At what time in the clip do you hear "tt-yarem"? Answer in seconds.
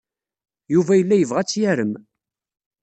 1.47-1.93